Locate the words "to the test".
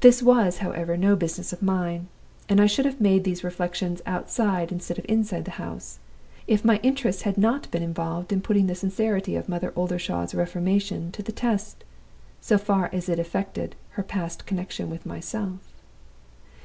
11.12-11.84